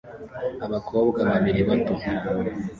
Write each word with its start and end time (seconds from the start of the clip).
Abakobwa 0.65 1.19
babiri 1.29 1.61
bato 1.69 1.93